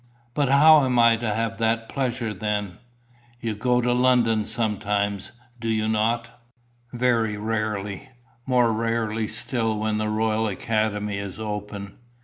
[0.33, 2.79] "But how am I to have that pleasure, then?"
[3.39, 6.41] "You go to London sometimes, do you not?"
[6.91, 8.09] "Very rarely.
[8.47, 11.99] More rarely still when the Royal Academy is open."